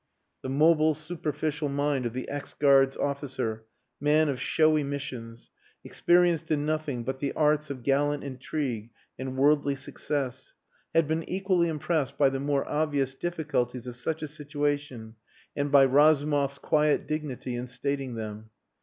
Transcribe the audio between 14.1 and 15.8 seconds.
a situation and